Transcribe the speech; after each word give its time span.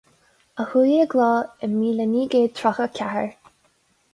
A 0.61 0.63
chuaigh 0.69 0.93
i 0.93 1.03
gcló 1.11 1.27
i 1.67 1.69
míle 1.73 2.07
naoi 2.15 2.27
gcéad 2.35 2.57
tríocha 2.61 2.89
a 2.89 2.93
ceathair. 3.01 3.29